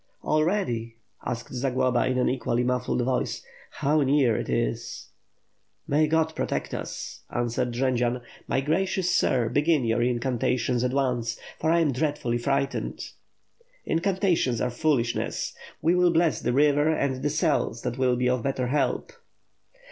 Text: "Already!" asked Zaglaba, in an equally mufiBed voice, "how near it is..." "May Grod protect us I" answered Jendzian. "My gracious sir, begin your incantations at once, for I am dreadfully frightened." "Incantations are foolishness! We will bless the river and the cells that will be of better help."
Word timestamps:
"Already!" 0.23 0.95
asked 1.27 1.53
Zaglaba, 1.53 2.09
in 2.09 2.17
an 2.17 2.27
equally 2.27 2.63
mufiBed 2.63 3.05
voice, 3.05 3.45
"how 3.69 4.01
near 4.01 4.35
it 4.35 4.49
is..." 4.49 5.09
"May 5.87 6.09
Grod 6.09 6.33
protect 6.33 6.73
us 6.73 7.21
I" 7.29 7.41
answered 7.41 7.71
Jendzian. 7.73 8.21
"My 8.47 8.61
gracious 8.61 9.13
sir, 9.13 9.47
begin 9.47 9.85
your 9.85 10.01
incantations 10.01 10.83
at 10.83 10.89
once, 10.91 11.39
for 11.59 11.69
I 11.69 11.81
am 11.81 11.91
dreadfully 11.93 12.39
frightened." 12.39 13.11
"Incantations 13.85 14.59
are 14.59 14.71
foolishness! 14.71 15.53
We 15.83 15.93
will 15.93 16.09
bless 16.11 16.41
the 16.41 16.51
river 16.51 16.89
and 16.89 17.21
the 17.21 17.29
cells 17.29 17.83
that 17.83 17.99
will 17.99 18.15
be 18.15 18.27
of 18.27 18.41
better 18.41 18.69
help." 18.69 19.11